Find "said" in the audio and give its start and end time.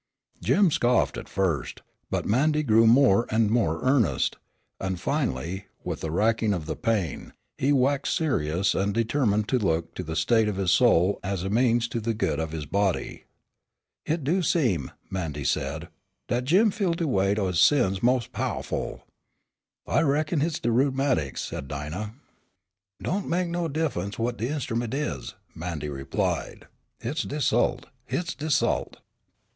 15.43-15.87, 21.41-21.67